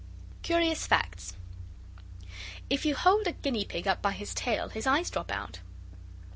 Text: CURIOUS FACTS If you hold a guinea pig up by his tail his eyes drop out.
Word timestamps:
CURIOUS 0.41 0.87
FACTS 0.87 1.37
If 2.71 2.87
you 2.87 2.95
hold 2.95 3.27
a 3.27 3.33
guinea 3.33 3.65
pig 3.65 3.87
up 3.87 4.01
by 4.01 4.13
his 4.13 4.33
tail 4.33 4.69
his 4.69 4.87
eyes 4.87 5.11
drop 5.11 5.29
out. 5.29 5.59